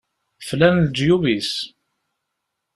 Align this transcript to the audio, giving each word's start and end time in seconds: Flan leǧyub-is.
Flan 0.47 0.75
leǧyub-is. 0.85 1.51